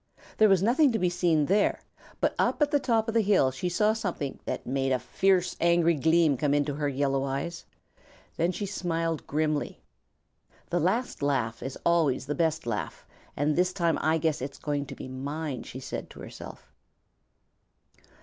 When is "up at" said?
2.39-2.71